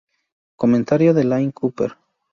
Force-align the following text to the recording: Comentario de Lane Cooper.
Comentario 0.55 1.13
de 1.13 1.25
Lane 1.25 1.53
Cooper. 1.53 1.95